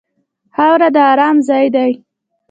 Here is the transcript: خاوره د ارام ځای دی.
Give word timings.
خاوره 0.55 0.89
د 0.95 0.97
ارام 1.11 1.37
ځای 1.47 1.65
دی. 1.75 1.91